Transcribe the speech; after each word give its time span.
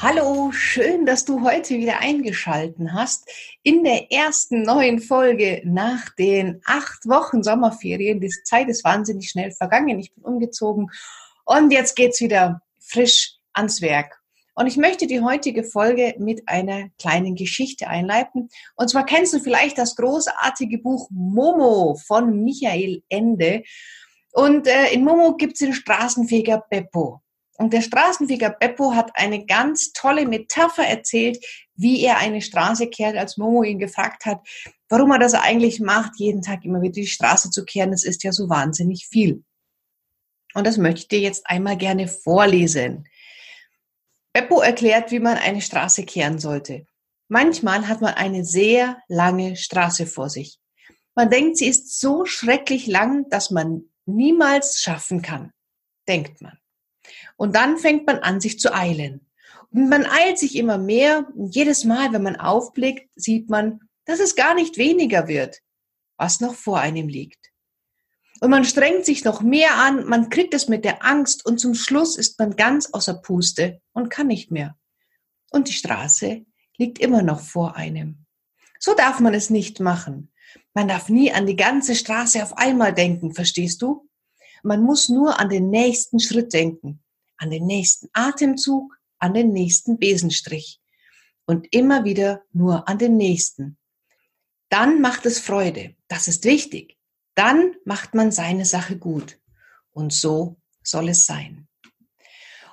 Hallo, 0.00 0.52
schön, 0.52 1.06
dass 1.06 1.24
du 1.24 1.42
heute 1.42 1.76
wieder 1.76 1.98
eingeschalten 1.98 2.92
hast 2.94 3.28
in 3.64 3.82
der 3.82 4.12
ersten 4.12 4.62
neuen 4.62 5.00
Folge 5.00 5.60
nach 5.64 6.10
den 6.10 6.60
acht 6.64 7.08
Wochen 7.08 7.42
Sommerferien. 7.42 8.20
Die 8.20 8.28
Zeit 8.44 8.68
ist 8.68 8.84
wahnsinnig 8.84 9.28
schnell 9.28 9.50
vergangen. 9.50 9.98
Ich 9.98 10.14
bin 10.14 10.22
umgezogen 10.22 10.88
und 11.44 11.72
jetzt 11.72 11.96
geht's 11.96 12.20
wieder 12.20 12.62
frisch 12.78 13.38
ans 13.52 13.82
Werk. 13.82 14.22
Und 14.54 14.68
ich 14.68 14.76
möchte 14.76 15.08
die 15.08 15.20
heutige 15.20 15.64
Folge 15.64 16.14
mit 16.20 16.48
einer 16.48 16.90
kleinen 17.00 17.34
Geschichte 17.34 17.88
einleiten. 17.88 18.50
Und 18.76 18.90
zwar 18.90 19.04
kennst 19.04 19.34
du 19.34 19.40
vielleicht 19.40 19.78
das 19.78 19.96
großartige 19.96 20.78
Buch 20.78 21.08
Momo 21.10 21.96
von 22.06 22.44
Michael 22.44 23.02
Ende. 23.08 23.64
Und 24.30 24.68
äh, 24.68 24.92
in 24.92 25.02
Momo 25.02 25.36
gibt's 25.36 25.58
den 25.58 25.74
Straßenfeger 25.74 26.66
Beppo. 26.70 27.20
Und 27.58 27.72
der 27.72 27.82
Straßenfeger 27.82 28.50
Beppo 28.50 28.94
hat 28.94 29.10
eine 29.14 29.44
ganz 29.44 29.92
tolle 29.92 30.26
Metapher 30.26 30.86
erzählt, 30.86 31.44
wie 31.74 32.02
er 32.04 32.18
eine 32.18 32.40
Straße 32.40 32.86
kehrt, 32.86 33.16
als 33.16 33.36
Momo 33.36 33.64
ihn 33.64 33.80
gefragt 33.80 34.26
hat, 34.26 34.46
warum 34.88 35.10
er 35.10 35.18
das 35.18 35.34
eigentlich 35.34 35.80
macht, 35.80 36.12
jeden 36.18 36.40
Tag 36.40 36.64
immer 36.64 36.80
wieder 36.80 36.92
die 36.92 37.08
Straße 37.08 37.50
zu 37.50 37.64
kehren. 37.64 37.90
Das 37.90 38.04
ist 38.04 38.22
ja 38.22 38.30
so 38.30 38.48
wahnsinnig 38.48 39.08
viel. 39.08 39.42
Und 40.54 40.66
das 40.66 40.76
möchte 40.76 41.00
ich 41.00 41.08
dir 41.08 41.20
jetzt 41.20 41.46
einmal 41.46 41.76
gerne 41.76 42.06
vorlesen. 42.06 43.08
Beppo 44.32 44.60
erklärt, 44.60 45.10
wie 45.10 45.20
man 45.20 45.36
eine 45.36 45.60
Straße 45.60 46.04
kehren 46.04 46.38
sollte. 46.38 46.86
Manchmal 47.28 47.88
hat 47.88 48.00
man 48.00 48.14
eine 48.14 48.44
sehr 48.44 49.02
lange 49.08 49.56
Straße 49.56 50.06
vor 50.06 50.30
sich. 50.30 50.58
Man 51.16 51.28
denkt, 51.28 51.58
sie 51.58 51.66
ist 51.66 52.00
so 52.00 52.24
schrecklich 52.24 52.86
lang, 52.86 53.28
dass 53.30 53.50
man 53.50 53.82
niemals 54.06 54.80
schaffen 54.80 55.22
kann, 55.22 55.52
denkt 56.06 56.40
man. 56.40 56.57
Und 57.36 57.54
dann 57.54 57.78
fängt 57.78 58.06
man 58.06 58.18
an, 58.18 58.40
sich 58.40 58.58
zu 58.58 58.74
eilen. 58.74 59.26
Und 59.70 59.88
man 59.88 60.06
eilt 60.06 60.38
sich 60.38 60.56
immer 60.56 60.78
mehr. 60.78 61.26
Und 61.34 61.54
jedes 61.54 61.84
Mal, 61.84 62.12
wenn 62.12 62.22
man 62.22 62.36
aufblickt, 62.36 63.08
sieht 63.16 63.50
man, 63.50 63.80
dass 64.04 64.20
es 64.20 64.36
gar 64.36 64.54
nicht 64.54 64.78
weniger 64.78 65.28
wird, 65.28 65.58
was 66.16 66.40
noch 66.40 66.54
vor 66.54 66.80
einem 66.80 67.08
liegt. 67.08 67.48
Und 68.40 68.50
man 68.50 68.64
strengt 68.64 69.04
sich 69.04 69.24
noch 69.24 69.42
mehr 69.42 69.74
an, 69.74 70.06
man 70.06 70.30
kriegt 70.30 70.54
es 70.54 70.68
mit 70.68 70.84
der 70.84 71.04
Angst 71.04 71.44
und 71.44 71.58
zum 71.58 71.74
Schluss 71.74 72.16
ist 72.16 72.38
man 72.38 72.54
ganz 72.54 72.90
außer 72.92 73.14
Puste 73.14 73.80
und 73.92 74.10
kann 74.10 74.28
nicht 74.28 74.50
mehr. 74.50 74.76
Und 75.50 75.68
die 75.68 75.72
Straße 75.72 76.44
liegt 76.76 77.00
immer 77.00 77.22
noch 77.22 77.40
vor 77.40 77.76
einem. 77.76 78.26
So 78.78 78.94
darf 78.94 79.18
man 79.18 79.34
es 79.34 79.50
nicht 79.50 79.80
machen. 79.80 80.32
Man 80.72 80.86
darf 80.86 81.08
nie 81.08 81.32
an 81.32 81.46
die 81.46 81.56
ganze 81.56 81.96
Straße 81.96 82.42
auf 82.42 82.56
einmal 82.56 82.94
denken, 82.94 83.34
verstehst 83.34 83.82
du? 83.82 84.07
Man 84.62 84.82
muss 84.82 85.08
nur 85.08 85.38
an 85.38 85.48
den 85.48 85.70
nächsten 85.70 86.20
Schritt 86.20 86.52
denken 86.52 87.02
an 87.38 87.50
den 87.50 87.66
nächsten 87.66 88.08
Atemzug, 88.12 88.98
an 89.18 89.32
den 89.32 89.52
nächsten 89.52 89.98
Besenstrich 89.98 90.80
und 91.46 91.72
immer 91.72 92.04
wieder 92.04 92.42
nur 92.52 92.88
an 92.88 92.98
den 92.98 93.16
nächsten. 93.16 93.78
Dann 94.68 95.00
macht 95.00 95.24
es 95.24 95.38
Freude. 95.38 95.94
Das 96.08 96.28
ist 96.28 96.44
wichtig. 96.44 96.98
Dann 97.34 97.74
macht 97.84 98.14
man 98.14 98.32
seine 98.32 98.66
Sache 98.66 98.98
gut. 98.98 99.40
Und 99.90 100.12
so 100.12 100.60
soll 100.82 101.08
es 101.08 101.24
sein. 101.24 101.68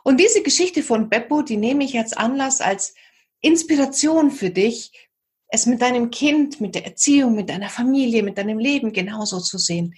Und 0.03 0.19
diese 0.19 0.43
Geschichte 0.43 0.83
von 0.83 1.09
Beppo, 1.09 1.41
die 1.41 1.57
nehme 1.57 1.83
ich 1.83 1.97
als 1.97 2.13
Anlass, 2.13 2.61
als 2.61 2.93
Inspiration 3.41 4.29
für 4.29 4.49
dich, 4.49 4.91
es 5.47 5.65
mit 5.65 5.81
deinem 5.81 6.09
Kind, 6.09 6.59
mit 6.59 6.75
der 6.75 6.85
Erziehung, 6.85 7.35
mit 7.35 7.49
deiner 7.49 7.69
Familie, 7.69 8.23
mit 8.23 8.37
deinem 8.37 8.59
Leben 8.59 8.91
genauso 8.91 9.39
zu 9.39 9.57
sehen. 9.57 9.95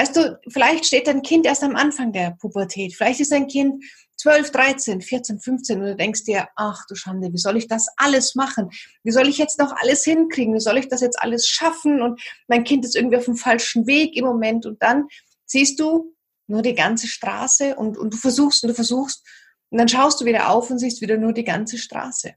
Weißt 0.00 0.16
du, 0.16 0.40
vielleicht 0.48 0.86
steht 0.86 1.08
dein 1.08 1.20
Kind 1.20 1.44
erst 1.44 1.62
am 1.62 1.76
Anfang 1.76 2.10
der 2.10 2.30
Pubertät. 2.30 2.94
Vielleicht 2.94 3.20
ist 3.20 3.32
dein 3.32 3.48
Kind 3.48 3.84
12, 4.16 4.50
13, 4.50 5.02
14, 5.02 5.40
15 5.40 5.78
und 5.78 5.86
du 5.88 5.94
denkst 5.94 6.24
dir, 6.24 6.48
ach 6.56 6.86
du 6.88 6.94
Schande, 6.94 7.30
wie 7.34 7.38
soll 7.38 7.58
ich 7.58 7.68
das 7.68 7.86
alles 7.98 8.34
machen? 8.34 8.70
Wie 9.04 9.10
soll 9.10 9.28
ich 9.28 9.36
jetzt 9.36 9.58
noch 9.58 9.76
alles 9.76 10.02
hinkriegen? 10.04 10.54
Wie 10.54 10.60
soll 10.60 10.78
ich 10.78 10.88
das 10.88 11.02
jetzt 11.02 11.20
alles 11.20 11.46
schaffen? 11.46 12.00
Und 12.00 12.18
mein 12.48 12.64
Kind 12.64 12.86
ist 12.86 12.96
irgendwie 12.96 13.18
auf 13.18 13.26
dem 13.26 13.36
falschen 13.36 13.86
Weg 13.86 14.16
im 14.16 14.24
Moment. 14.24 14.64
Und 14.64 14.82
dann 14.82 15.06
siehst 15.44 15.78
du 15.78 16.16
nur 16.46 16.62
die 16.62 16.74
ganze 16.74 17.06
Straße 17.06 17.76
und, 17.76 17.98
und 17.98 18.14
du 18.14 18.16
versuchst 18.16 18.64
und 18.64 18.68
du 18.68 18.74
versuchst. 18.74 19.22
Und 19.68 19.76
dann 19.76 19.88
schaust 19.88 20.18
du 20.18 20.24
wieder 20.24 20.48
auf 20.48 20.70
und 20.70 20.78
siehst 20.78 21.02
wieder 21.02 21.18
nur 21.18 21.34
die 21.34 21.44
ganze 21.44 21.76
Straße. 21.76 22.36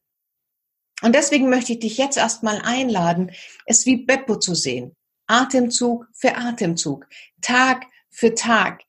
Und 1.01 1.15
deswegen 1.15 1.49
möchte 1.49 1.71
ich 1.71 1.79
dich 1.79 1.97
jetzt 1.97 2.17
erstmal 2.17 2.61
einladen, 2.61 3.31
es 3.65 3.85
wie 3.85 4.03
Beppo 4.03 4.35
zu 4.35 4.53
sehen. 4.53 4.97
Atemzug 5.27 6.07
für 6.13 6.35
Atemzug, 6.35 7.07
Tag 7.41 7.85
für 8.09 8.35
Tag. 8.35 8.81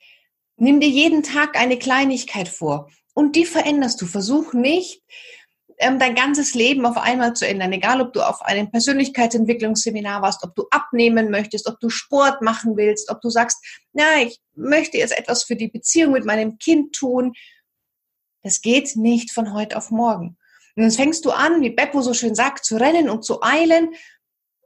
Nimm 0.56 0.80
dir 0.80 0.88
jeden 0.88 1.22
Tag 1.22 1.56
eine 1.56 1.78
Kleinigkeit 1.78 2.48
vor 2.48 2.90
und 3.14 3.36
die 3.36 3.44
veränderst 3.44 4.00
du. 4.00 4.06
Versuch 4.06 4.52
nicht, 4.52 5.02
ähm, 5.78 5.98
dein 5.98 6.14
ganzes 6.14 6.54
Leben 6.54 6.86
auf 6.86 6.96
einmal 6.96 7.34
zu 7.34 7.46
ändern. 7.46 7.72
Egal, 7.72 8.00
ob 8.00 8.12
du 8.12 8.20
auf 8.22 8.42
einem 8.42 8.70
Persönlichkeitsentwicklungsseminar 8.70 10.22
warst, 10.22 10.44
ob 10.44 10.54
du 10.54 10.66
abnehmen 10.70 11.30
möchtest, 11.30 11.68
ob 11.68 11.80
du 11.80 11.90
Sport 11.90 12.42
machen 12.42 12.76
willst, 12.76 13.10
ob 13.10 13.20
du 13.20 13.30
sagst, 13.30 13.64
na, 13.92 14.22
ich 14.22 14.38
möchte 14.54 14.98
jetzt 14.98 15.16
etwas 15.16 15.44
für 15.44 15.56
die 15.56 15.68
Beziehung 15.68 16.12
mit 16.12 16.24
meinem 16.24 16.58
Kind 16.58 16.94
tun. 16.94 17.32
Das 18.42 18.60
geht 18.60 18.94
nicht 18.96 19.32
von 19.32 19.52
heute 19.52 19.76
auf 19.76 19.90
morgen. 19.90 20.36
Und 20.76 20.82
dann 20.82 20.90
fängst 20.90 21.24
du 21.24 21.30
an, 21.30 21.60
wie 21.60 21.70
Beppo 21.70 22.02
so 22.02 22.14
schön 22.14 22.34
sagt, 22.34 22.64
zu 22.64 22.76
rennen 22.76 23.08
und 23.08 23.24
zu 23.24 23.42
eilen 23.42 23.94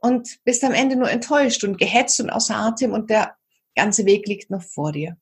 und 0.01 0.43
bist 0.43 0.63
am 0.63 0.73
Ende 0.73 0.95
nur 0.95 1.09
enttäuscht 1.09 1.63
und 1.63 1.77
gehetzt 1.77 2.19
und 2.19 2.29
außer 2.29 2.55
Atem 2.55 2.93
und 2.93 3.09
der 3.09 3.35
ganze 3.75 4.05
Weg 4.05 4.27
liegt 4.27 4.49
noch 4.49 4.63
vor 4.63 4.91
dir. 4.91 5.17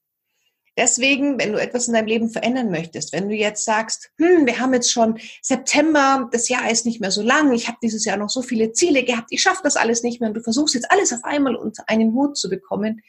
Deswegen, 0.78 1.40
wenn 1.40 1.54
du 1.54 1.60
etwas 1.60 1.88
in 1.88 1.96
deinem 1.96 2.06
Leben 2.06 2.30
verändern 2.30 2.70
möchtest, 2.70 3.12
wenn 3.12 3.30
du 3.30 3.36
jetzt 3.36 3.66
sagst, 3.66 4.12
hm, 4.20 4.46
wir 4.46 4.60
haben 4.60 4.76
jetzt 4.76 4.92
schon 4.92 5.20
September, 5.42 6.30
das 6.32 6.50
Jahr 6.50 6.70
ist 6.70 6.86
nicht 6.86 7.02
mehr 7.02 7.10
so 7.10 7.24
lang, 7.24 7.52
ich 7.52 7.68
habe 7.68 7.80
dieses 7.82 8.06
Jahr 8.06 8.18
noch 8.18 8.30
so 8.30 8.44
viele 8.44 8.72
Ziele 8.74 9.04
gehabt, 9.04 9.30
ich 9.32 9.42
schaffe 9.42 9.62
das 9.64 9.76
alles 9.76 10.04
nicht 10.04 10.22
mehr 10.22 10.30
und 10.30 10.36
du 10.36 10.42
versuchst 10.42 10.76
jetzt 10.76 10.92
alles 10.92 11.12
auf 11.12 11.24
einmal 11.24 11.56
unter 11.56 11.90
einen 11.90 12.14
Hut 12.14 12.38
zu 12.38 12.48
bekommen, 12.48 13.02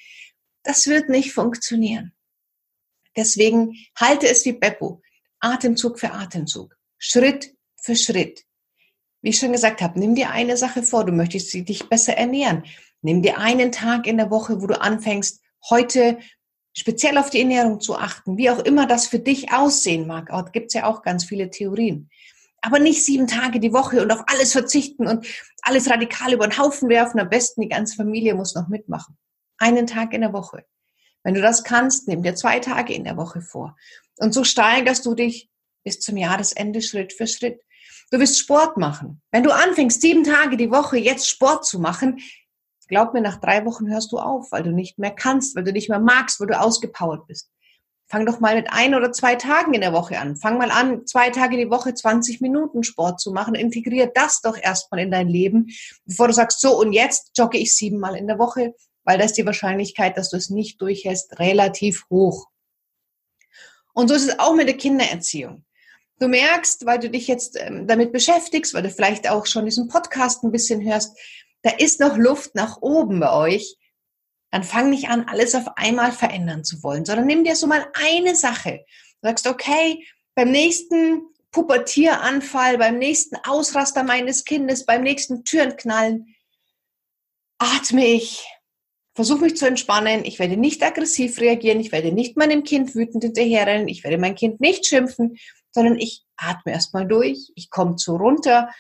das 0.63 0.87
wird 0.87 1.11
nicht 1.11 1.33
funktionieren. 1.33 2.13
Deswegen 3.17 3.75
halte 3.99 4.29
es 4.29 4.47
wie 4.47 4.53
Beppo, 4.53 5.03
Atemzug 5.41 5.99
für 5.99 6.13
Atemzug, 6.13 6.75
Schritt 6.97 7.55
für 7.77 7.97
Schritt. 7.97 8.45
Wie 9.21 9.31
ich 9.31 9.39
schon 9.39 9.53
gesagt 9.53 9.81
habe, 9.81 9.99
nimm 9.99 10.15
dir 10.15 10.31
eine 10.31 10.57
Sache 10.57 10.83
vor, 10.83 11.05
du 11.05 11.13
möchtest 11.13 11.53
dich 11.53 11.89
besser 11.89 12.17
ernähren. 12.17 12.65
Nimm 13.03 13.23
dir 13.23 13.39
einen 13.39 13.73
Tag 13.73 14.07
in 14.07 14.17
der 14.17 14.31
Woche, 14.31 14.61
wo 14.63 14.67
du 14.67 14.81
anfängst, 14.81 15.41
heute 15.71 16.19
speziell 16.73 17.19
auf 17.19 17.31
die 17.31 17.41
Ernährung 17.41 17.81
zu 17.81 17.97
achten, 17.97 18.37
wie 18.37 18.51
auch 18.51 18.61
immer 18.61 18.87
das 18.87 19.09
für 19.09 19.19
dich 19.19 19.53
aussehen 19.53 20.07
mag. 20.07 20.31
Auch 20.31 20.53
gibt 20.53 20.69
es 20.69 20.75
ja 20.75 20.87
auch 20.87 21.03
ganz 21.03 21.25
viele 21.25 21.51
Theorien. 21.51 22.11
Aber 22.61 22.79
nicht 22.79 23.05
sieben 23.05 23.27
Tage 23.27 23.61
die 23.61 23.73
Woche 23.73 24.03
und 24.03 24.11
auf 24.13 24.23
alles 24.27 24.53
verzichten 24.53 25.07
und 25.07 25.27
alles 25.63 25.91
radikal 25.91 26.33
über 26.33 26.47
den 26.47 26.59
Haufen 26.59 26.89
werfen. 26.89 27.21
Am 27.21 27.29
besten 27.29 27.63
die 27.63 27.69
ganze 27.69 27.97
Familie 27.97 28.35
muss 28.35 28.55
noch 28.55 28.69
mitmachen. 28.69 29.17
Einen 29.59 29.87
Tag 29.87 30.13
in 30.13 30.21
der 30.21 30.33
Woche. 30.33 30.65
Wenn 31.23 31.35
du 31.35 31.41
das 31.41 31.65
kannst, 31.65 32.09
nimm 32.09 32.23
dir 32.23 32.35
zwei 32.35 32.61
Tage 32.61 32.95
in 32.95 33.05
der 33.05 33.17
Woche 33.17 33.41
vor. 33.41 33.77
Und 34.17 34.33
so 34.33 34.45
steigerst 34.45 35.05
du 35.07 35.15
dich 35.15 35.51
bis 35.85 36.01
zum 36.01 36.17
Jahresende 36.17 36.83
Schritt 36.83 37.13
für 37.13 37.27
Schritt. 37.27 37.61
Du 38.11 38.19
wirst 38.19 38.39
Sport 38.39 38.77
machen. 38.77 39.21
Wenn 39.31 39.43
du 39.43 39.55
anfängst, 39.55 40.01
sieben 40.01 40.25
Tage 40.25 40.57
die 40.57 40.71
Woche 40.71 40.99
jetzt 40.99 41.29
Sport 41.29 41.67
zu 41.67 41.79
machen, 41.79 42.21
glaub 42.89 43.13
mir, 43.13 43.21
nach 43.21 43.39
drei 43.39 43.65
Wochen 43.65 43.91
hörst 43.91 44.13
du 44.13 44.19
auf, 44.19 44.51
weil 44.51 44.63
du 44.63 44.73
nicht 44.73 44.99
mehr 44.99 45.11
kannst, 45.11 45.55
weil 45.55 45.65
du 45.65 45.73
nicht 45.73 45.89
mehr 45.89 46.01
magst, 46.01 46.41
weil 46.41 46.47
du 46.47 46.59
ausgepowert 46.59 47.27
bist. 47.27 47.51
Fang 48.11 48.25
doch 48.25 48.41
mal 48.41 48.57
mit 48.57 48.73
ein 48.73 48.95
oder 48.95 49.13
zwei 49.13 49.37
Tagen 49.37 49.75
in 49.75 49.83
der 49.83 49.93
Woche 49.93 50.19
an. 50.19 50.37
Fang 50.37 50.57
mal 50.57 50.71
an, 50.71 51.07
zwei 51.07 51.29
Tage 51.29 51.59
die 51.59 51.69
Woche 51.69 51.93
20 51.93 52.41
Minuten 52.41 52.83
Sport 52.83 53.21
zu 53.21 53.33
machen. 53.33 53.55
Integrier 53.55 54.11
das 54.15 54.41
doch 54.41 54.57
erstmal 54.57 55.01
in 55.01 55.11
dein 55.11 55.29
Leben, 55.29 55.69
bevor 56.07 56.29
du 56.29 56.33
sagst, 56.33 56.63
so 56.63 56.79
und 56.81 56.95
jetzt 56.95 57.33
jogge 57.37 57.59
ich 57.59 57.77
siebenmal 57.77 58.17
in 58.17 58.27
der 58.27 58.39
Woche, 58.39 58.75
weil 59.05 59.19
da 59.19 59.25
ist 59.25 59.35
die 59.35 59.45
Wahrscheinlichkeit, 59.45 60.17
dass 60.17 60.31
du 60.31 60.39
es 60.39 60.49
nicht 60.49 60.81
durchhältst, 60.81 61.39
relativ 61.39 62.07
hoch. 62.09 62.49
Und 63.93 64.09
so 64.09 64.15
ist 64.15 64.29
es 64.29 64.39
auch 64.39 64.55
mit 64.55 64.69
der 64.69 64.77
Kindererziehung 64.79 65.67
du 66.19 66.29
merkst, 66.29 66.87
weil 66.87 66.99
du 66.99 67.11
dich 67.11 67.27
jetzt 67.27 67.57
ähm, 67.59 67.87
damit 67.87 68.13
beschäftigst, 68.13 68.75
weil 68.75 68.83
du 68.83 68.91
vielleicht 68.91 69.29
auch 69.29 69.47
schon 69.47 69.65
diesen 69.65 69.89
Podcast 69.89 70.43
ein 70.43 70.53
bisschen 70.53 70.83
hörst, 70.83 71.17
da 71.63 71.71
ist 71.71 72.01
noch 72.01 72.17
Luft 72.17 72.55
nach 72.55 72.81
oben 72.81 73.21
bei 73.21 73.33
euch, 73.33 73.77
dann 74.51 74.65
fang 74.65 74.91
nicht 74.91 75.09
an, 75.09 75.27
alles 75.29 75.55
auf 75.55 75.67
einmal 75.77 76.13
verändern 76.13 76.65
zu 76.65 76.83
wollen, 76.83 77.05
sondern 77.05 77.27
nimm 77.27 77.45
dir 77.45 77.57
so 77.57 77.67
mal 77.67 77.87
eine 77.95 78.35
Sache. 78.35 78.85
Du 79.21 79.29
sagst, 79.29 79.47
okay, 79.47 80.05
beim 80.35 80.51
nächsten 80.51 81.23
Pubertieranfall, 81.51 82.79
beim 82.79 82.99
nächsten 82.99 83.37
Ausraster 83.37 84.05
meines 84.05 84.45
Kindes, 84.45 84.87
beim 84.87 85.03
nächsten 85.03 85.45
Türenknallen, 85.45 86.35
atme 87.59 88.07
ich, 88.07 88.47
versuche 89.15 89.43
mich 89.43 89.57
zu 89.57 89.67
entspannen, 89.67 90.25
ich 90.25 90.39
werde 90.39 90.57
nicht 90.57 90.83
aggressiv 90.83 91.41
reagieren, 91.41 91.81
ich 91.81 91.91
werde 91.91 92.13
nicht 92.13 92.37
meinem 92.37 92.63
Kind 92.63 92.95
wütend 92.95 93.25
hinterherrennen, 93.25 93.89
ich 93.89 94.05
werde 94.05 94.19
mein 94.19 94.37
Kind 94.37 94.61
nicht 94.61 94.87
schimpfen, 94.87 95.39
sondern 95.71 95.99
ich 95.99 96.25
atme 96.37 96.73
erstmal 96.73 97.07
durch, 97.07 97.53
ich 97.55 97.71
komme 97.71 97.97
zu 97.97 98.17
runter 98.17 98.71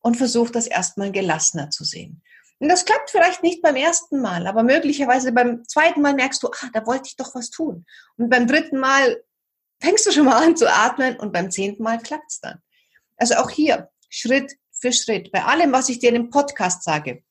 und 0.00 0.16
versuche 0.16 0.52
das 0.52 0.66
erstmal 0.66 1.12
gelassener 1.12 1.70
zu 1.70 1.84
sehen. 1.84 2.22
Und 2.58 2.68
das 2.68 2.84
klappt 2.84 3.10
vielleicht 3.10 3.42
nicht 3.42 3.62
beim 3.62 3.76
ersten 3.76 4.20
Mal, 4.20 4.46
aber 4.46 4.62
möglicherweise 4.62 5.32
beim 5.32 5.64
zweiten 5.66 6.02
Mal 6.02 6.14
merkst 6.14 6.42
du, 6.42 6.48
ah, 6.48 6.68
da 6.72 6.86
wollte 6.86 7.08
ich 7.08 7.16
doch 7.16 7.34
was 7.34 7.50
tun. 7.50 7.86
Und 8.18 8.28
beim 8.28 8.46
dritten 8.46 8.78
Mal 8.78 9.22
fängst 9.80 10.06
du 10.06 10.12
schon 10.12 10.26
mal 10.26 10.42
an 10.42 10.56
zu 10.56 10.70
atmen 10.70 11.16
und 11.16 11.32
beim 11.32 11.50
zehnten 11.50 11.82
Mal 11.82 11.98
klappt's 11.98 12.40
dann. 12.40 12.60
Also 13.16 13.36
auch 13.36 13.48
hier 13.48 13.90
Schritt 14.10 14.56
für 14.72 14.92
Schritt, 14.92 15.32
bei 15.32 15.44
allem, 15.44 15.72
was 15.72 15.88
ich 15.88 15.98
dir 15.98 16.08
in 16.10 16.16
dem 16.16 16.30
Podcast 16.30 16.82
sage, 16.82 17.22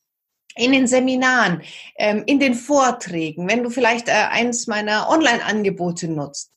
in 0.56 0.72
den 0.72 0.88
Seminaren, 0.88 1.62
ähm, 1.98 2.24
in 2.25 2.40
den 2.40 2.56
Vorträgen, 2.56 3.48
wenn 3.48 3.63
du 3.63 3.69
vielleicht 3.69 4.07
äh, 4.07 4.12
eins 4.12 4.68
meiner 4.68 5.10
Online-Angebote 5.10 6.07
nutzt, 6.07 6.51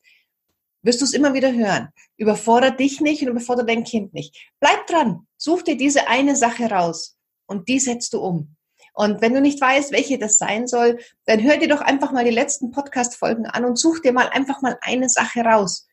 wirst 0.82 1.00
du 1.00 1.04
es 1.04 1.14
immer 1.14 1.34
wieder 1.34 1.52
hören. 1.52 1.88
Überfordert 2.16 2.78
dich 2.78 3.00
nicht 3.00 3.22
und 3.22 3.28
überfordert 3.28 3.68
dein 3.68 3.84
Kind 3.84 4.12
nicht. 4.14 4.36
Bleib 4.60 4.86
dran, 4.86 5.26
such 5.36 5.62
dir 5.62 5.76
diese 5.76 6.08
eine 6.08 6.36
Sache 6.36 6.64
raus 6.70 7.16
und 7.46 7.68
die 7.68 7.80
setzt 7.80 8.12
du 8.12 8.20
um. 8.20 8.56
Und 8.94 9.22
wenn 9.22 9.32
du 9.32 9.40
nicht 9.40 9.60
weißt, 9.60 9.92
welche 9.92 10.18
das 10.18 10.36
sein 10.36 10.66
soll, 10.66 10.98
dann 11.24 11.42
hör 11.42 11.56
dir 11.56 11.68
doch 11.68 11.80
einfach 11.80 12.12
mal 12.12 12.24
die 12.24 12.30
letzten 12.30 12.70
Podcast-Folgen 12.70 13.46
an 13.46 13.64
und 13.64 13.78
such 13.78 14.00
dir 14.00 14.12
mal 14.12 14.28
einfach 14.28 14.60
mal 14.60 14.76
eine 14.82 15.08
Sache 15.08 15.40
raus. 15.40 15.88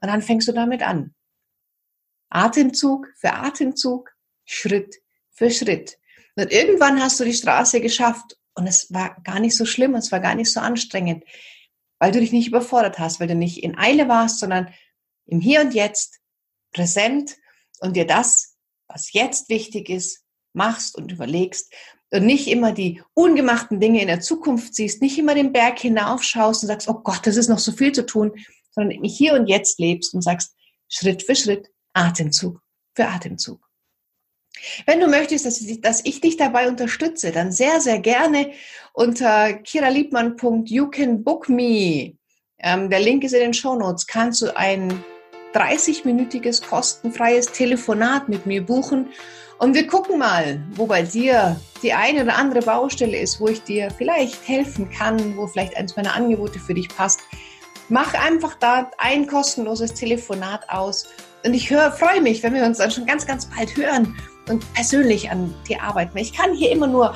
Und 0.00 0.08
dann 0.08 0.22
fängst 0.22 0.46
du 0.46 0.52
damit 0.52 0.82
an. 0.82 1.14
Atemzug 2.28 3.08
für 3.16 3.32
Atemzug, 3.32 4.12
Schritt 4.44 4.96
für 5.30 5.50
Schritt. 5.50 5.98
Und 6.36 6.52
irgendwann 6.52 7.02
hast 7.02 7.18
du 7.20 7.24
die 7.24 7.32
Straße 7.32 7.80
geschafft 7.80 8.38
und 8.54 8.66
es 8.66 8.92
war 8.92 9.16
gar 9.22 9.40
nicht 9.40 9.56
so 9.56 9.64
schlimm, 9.64 9.94
es 9.94 10.12
war 10.12 10.20
gar 10.20 10.34
nicht 10.34 10.52
so 10.52 10.60
anstrengend, 10.60 11.24
weil 12.04 12.12
du 12.12 12.20
dich 12.20 12.32
nicht 12.32 12.48
überfordert 12.48 12.98
hast, 12.98 13.18
weil 13.18 13.28
du 13.28 13.34
nicht 13.34 13.62
in 13.62 13.78
Eile 13.78 14.08
warst, 14.08 14.38
sondern 14.38 14.68
im 15.24 15.40
Hier 15.40 15.62
und 15.62 15.72
Jetzt 15.72 16.20
präsent 16.70 17.38
und 17.80 17.96
dir 17.96 18.06
das, 18.06 18.58
was 18.88 19.14
jetzt 19.14 19.48
wichtig 19.48 19.88
ist, 19.88 20.22
machst 20.52 20.98
und 20.98 21.10
überlegst 21.10 21.72
und 22.10 22.26
nicht 22.26 22.48
immer 22.48 22.72
die 22.72 23.02
ungemachten 23.14 23.80
Dinge 23.80 24.02
in 24.02 24.08
der 24.08 24.20
Zukunft 24.20 24.74
siehst, 24.74 25.00
nicht 25.00 25.18
immer 25.18 25.34
den 25.34 25.54
Berg 25.54 25.78
hinaufschaust 25.78 26.62
und 26.62 26.66
sagst, 26.66 26.88
oh 26.90 27.00
Gott, 27.02 27.26
das 27.26 27.38
ist 27.38 27.48
noch 27.48 27.58
so 27.58 27.72
viel 27.72 27.92
zu 27.92 28.04
tun, 28.04 28.32
sondern 28.72 28.98
im 28.98 29.04
Hier 29.04 29.32
und 29.32 29.46
Jetzt 29.46 29.78
lebst 29.78 30.12
und 30.12 30.20
sagst, 30.20 30.54
Schritt 30.90 31.22
für 31.22 31.34
Schritt, 31.34 31.70
Atemzug 31.94 32.60
für 32.94 33.08
Atemzug. 33.08 33.66
Wenn 34.86 35.00
du 35.00 35.08
möchtest, 35.08 35.46
dass 35.46 35.60
ich, 36.04 36.20
dich 36.20 36.36
dabei 36.36 36.68
unterstütze, 36.68 37.32
dann 37.32 37.50
sehr, 37.52 37.80
sehr 37.80 37.98
gerne 37.98 38.52
unter 38.92 39.54
kiraliebmann.youcanbookme. 39.54 42.14
Ähm, 42.58 42.90
der 42.90 43.00
Link 43.00 43.24
ist 43.24 43.32
in 43.34 43.40
den 43.40 43.54
Show 43.54 43.74
Notes. 43.74 44.06
Kannst 44.06 44.42
du 44.42 44.56
ein 44.56 45.02
30-minütiges 45.54 46.64
kostenfreies 46.66 47.46
Telefonat 47.46 48.28
mit 48.28 48.46
mir 48.46 48.64
buchen 48.64 49.08
und 49.58 49.74
wir 49.74 49.86
gucken 49.86 50.18
mal, 50.18 50.60
wo 50.72 50.86
bei 50.86 51.02
dir 51.02 51.60
die 51.82 51.92
eine 51.92 52.22
oder 52.22 52.36
andere 52.36 52.60
Baustelle 52.60 53.16
ist, 53.16 53.40
wo 53.40 53.48
ich 53.48 53.62
dir 53.62 53.90
vielleicht 53.90 54.48
helfen 54.48 54.90
kann, 54.90 55.36
wo 55.36 55.46
vielleicht 55.46 55.76
eins 55.76 55.96
meiner 55.96 56.14
Angebote 56.14 56.58
für 56.58 56.74
dich 56.74 56.88
passt. 56.88 57.20
Mach 57.88 58.14
einfach 58.14 58.54
da 58.54 58.90
ein 58.98 59.26
kostenloses 59.26 59.94
Telefonat 59.94 60.68
aus 60.70 61.06
und 61.44 61.54
ich 61.54 61.68
freue 61.68 62.20
mich, 62.22 62.42
wenn 62.42 62.54
wir 62.54 62.64
uns 62.64 62.78
dann 62.78 62.90
schon 62.90 63.06
ganz, 63.06 63.26
ganz 63.26 63.46
bald 63.46 63.76
hören 63.76 64.16
und 64.48 64.64
persönlich 64.74 65.30
an 65.30 65.54
die 65.68 65.78
arbeiten. 65.78 66.16
Ich 66.18 66.32
kann 66.32 66.54
hier 66.54 66.72
immer 66.72 66.86
nur 66.86 67.14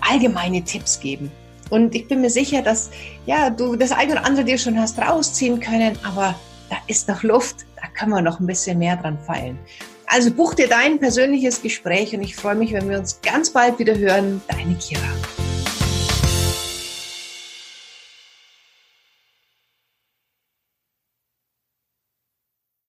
allgemeine 0.00 0.62
Tipps 0.64 0.98
geben. 1.00 1.30
Und 1.70 1.94
ich 1.94 2.08
bin 2.08 2.20
mir 2.20 2.30
sicher, 2.30 2.62
dass 2.62 2.90
ja, 3.26 3.50
du 3.50 3.76
das 3.76 3.92
eine 3.92 4.12
oder 4.12 4.24
andere 4.24 4.44
dir 4.44 4.58
schon 4.58 4.78
hast 4.78 4.98
rausziehen 4.98 5.60
können, 5.60 5.98
aber 6.02 6.34
da 6.70 6.76
ist 6.86 7.08
noch 7.08 7.22
Luft, 7.22 7.66
da 7.76 7.88
können 7.88 8.12
wir 8.12 8.22
noch 8.22 8.40
ein 8.40 8.46
bisschen 8.46 8.78
mehr 8.78 8.96
dran 8.96 9.18
feilen. 9.26 9.58
Also 10.06 10.30
buch 10.30 10.54
dir 10.54 10.68
dein 10.68 10.98
persönliches 10.98 11.60
Gespräch 11.60 12.14
und 12.14 12.22
ich 12.22 12.34
freue 12.34 12.54
mich, 12.54 12.72
wenn 12.72 12.88
wir 12.88 12.98
uns 12.98 13.20
ganz 13.20 13.50
bald 13.50 13.78
wieder 13.78 13.96
hören. 13.96 14.40
Deine 14.48 14.74
Kira. 14.74 15.47